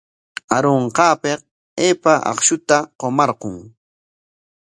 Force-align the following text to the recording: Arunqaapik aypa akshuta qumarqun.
Arunqaapik 0.55 1.39
aypa 1.85 2.13
akshuta 2.31 2.77
qumarqun. 2.99 3.55